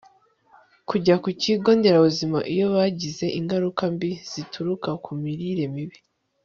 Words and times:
kujya 0.89 1.15
ku 1.23 1.29
kigo 1.41 1.69
nderabuzima 1.77 2.37
iyo 2.53 2.65
bagize 2.75 3.25
ingaruka 3.39 3.83
mbi 3.93 4.09
zituruka 4.31 4.89
ku 5.03 5.11
mirire 5.21 5.65
mibi 5.75 5.99